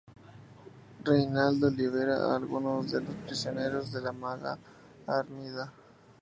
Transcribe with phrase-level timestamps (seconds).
[1.05, 4.57] Reinaldo libera a algunos de los prisioneros de la maga
[5.05, 5.71] Armida.